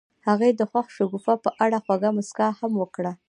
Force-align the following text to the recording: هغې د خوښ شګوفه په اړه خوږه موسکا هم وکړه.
هغې 0.27 0.49
د 0.59 0.61
خوښ 0.69 0.87
شګوفه 0.97 1.33
په 1.43 1.49
اړه 1.63 1.77
خوږه 1.85 2.09
موسکا 2.17 2.47
هم 2.59 2.71
وکړه. 2.81 3.11